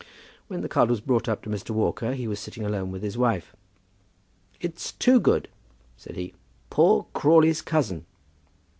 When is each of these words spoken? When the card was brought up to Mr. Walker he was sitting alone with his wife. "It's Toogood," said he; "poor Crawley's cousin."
When 0.47 0.61
the 0.61 0.67
card 0.67 0.89
was 0.89 0.99
brought 0.99 1.29
up 1.29 1.43
to 1.43 1.49
Mr. 1.51 1.69
Walker 1.69 2.13
he 2.15 2.27
was 2.27 2.39
sitting 2.39 2.65
alone 2.65 2.89
with 2.89 3.03
his 3.03 3.19
wife. 3.19 3.55
"It's 4.59 4.93
Toogood," 4.93 5.47
said 5.95 6.15
he; 6.15 6.33
"poor 6.71 7.05
Crawley's 7.13 7.61
cousin." 7.61 8.07